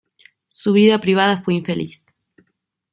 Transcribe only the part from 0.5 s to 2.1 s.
vida privada fue infeliz.